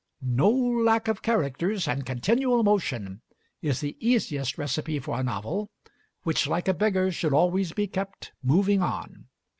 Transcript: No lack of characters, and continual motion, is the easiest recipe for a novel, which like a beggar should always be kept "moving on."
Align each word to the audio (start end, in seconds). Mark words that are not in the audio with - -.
No 0.23 0.49
lack 0.49 1.07
of 1.07 1.21
characters, 1.21 1.87
and 1.87 2.03
continual 2.07 2.63
motion, 2.63 3.21
is 3.61 3.81
the 3.81 3.95
easiest 3.99 4.57
recipe 4.57 4.97
for 4.97 5.19
a 5.19 5.23
novel, 5.23 5.69
which 6.23 6.47
like 6.47 6.67
a 6.67 6.73
beggar 6.73 7.11
should 7.11 7.33
always 7.35 7.71
be 7.71 7.85
kept 7.85 8.31
"moving 8.41 8.81
on." 8.81 9.27